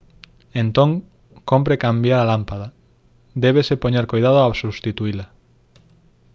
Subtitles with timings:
[0.63, 0.89] entón
[1.49, 2.67] cómpre cambiar a lámpada
[3.43, 5.25] débese poñer coidado ao substituíla